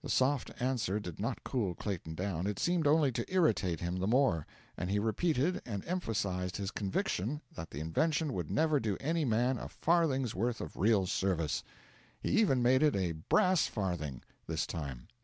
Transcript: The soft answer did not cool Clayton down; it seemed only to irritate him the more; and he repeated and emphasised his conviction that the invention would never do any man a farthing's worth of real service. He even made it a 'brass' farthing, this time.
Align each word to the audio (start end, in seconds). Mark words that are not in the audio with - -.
The 0.00 0.08
soft 0.08 0.52
answer 0.60 1.00
did 1.00 1.18
not 1.18 1.42
cool 1.42 1.74
Clayton 1.74 2.14
down; 2.14 2.46
it 2.46 2.60
seemed 2.60 2.86
only 2.86 3.10
to 3.10 3.24
irritate 3.28 3.80
him 3.80 3.96
the 3.96 4.06
more; 4.06 4.46
and 4.76 4.92
he 4.92 5.00
repeated 5.00 5.60
and 5.66 5.84
emphasised 5.86 6.56
his 6.56 6.70
conviction 6.70 7.40
that 7.56 7.70
the 7.72 7.80
invention 7.80 8.32
would 8.32 8.48
never 8.48 8.78
do 8.78 8.96
any 9.00 9.24
man 9.24 9.58
a 9.58 9.66
farthing's 9.68 10.36
worth 10.36 10.60
of 10.60 10.76
real 10.76 11.04
service. 11.04 11.64
He 12.20 12.28
even 12.40 12.62
made 12.62 12.84
it 12.84 12.94
a 12.94 13.10
'brass' 13.10 13.66
farthing, 13.66 14.22
this 14.46 14.68
time. 14.68 15.08